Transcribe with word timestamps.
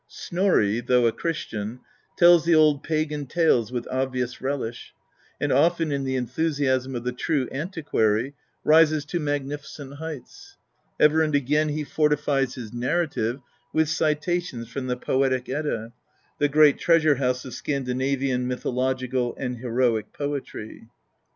Snorri, 0.07 0.79
though 0.79 1.05
a 1.05 1.11
Christian, 1.11 1.79
tells 2.17 2.43
the 2.43 2.55
old 2.55 2.81
pagan 2.81 3.27
tales 3.27 3.71
with 3.71 3.87
obvious 3.91 4.41
relish, 4.41 4.95
and 5.39 5.51
often, 5.51 5.91
in 5.91 6.05
the 6.05 6.15
enthu 6.15 6.47
siasm 6.47 6.95
of 6.95 7.03
the 7.03 7.11
true 7.11 7.47
antiquary, 7.51 8.33
rises 8.63 9.05
to 9.05 9.19
magnificent 9.19 9.97
heights. 9.97 10.57
Ever 10.99 11.21
and 11.21 11.35
again 11.35 11.69
he 11.69 11.83
fortifies 11.83 12.55
his 12.55 12.73
narrative 12.73 13.41
with 13.73 13.89
citations 13.89 14.67
from 14.69 14.87
the 14.87 14.97
Poetic 14.97 15.45
Edda^ 15.45 15.91
the 16.39 16.49
great 16.49 16.79
treasure 16.79 17.17
house 17.17 17.45
of 17.45 17.53
Scandinavian 17.53 18.47
mythological 18.47 19.35
and 19.37 19.57
heroic 19.59 20.11
poetry. 20.13 20.87